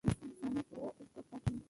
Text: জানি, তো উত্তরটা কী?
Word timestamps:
জানি, 0.03 0.61
তো 0.69 0.77
উত্তরটা 1.01 1.37
কী? 1.45 1.55